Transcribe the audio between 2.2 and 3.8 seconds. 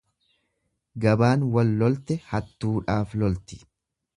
hattuudhaaf tolti.